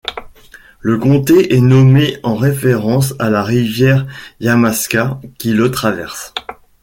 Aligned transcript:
Le 0.79 0.97
comté 0.97 1.53
est 1.53 1.61
nommé 1.61 2.17
en 2.23 2.35
référence 2.35 3.13
à 3.19 3.29
la 3.29 3.43
rivière 3.43 4.07
Yamaska 4.39 5.19
qui 5.37 5.53
le 5.53 5.69
traverse. 5.69 6.33